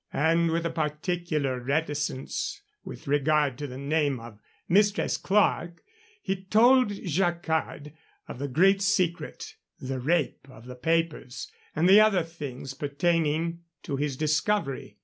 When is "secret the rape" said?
8.81-10.47